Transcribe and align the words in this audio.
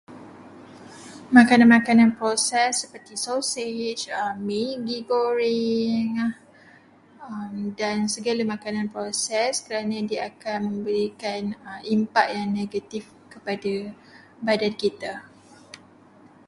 Makanan-makanan 1.37 2.11
proses 2.19 2.71
seperti 2.81 3.13
sosej, 3.27 3.79
maggi 4.47 4.97
goreng 5.11 6.11
dan 7.79 7.97
segala 8.15 8.41
makanan 8.57 8.87
proses, 8.95 9.53
kerana 9.65 9.97
dia 10.09 10.19
akan 10.33 10.59
memberikan 10.73 11.43
impak 11.95 12.27
yang 12.37 12.49
negatif 12.61 13.03
kepada 13.33 13.75
badan 14.45 14.73
kita. 14.83 15.13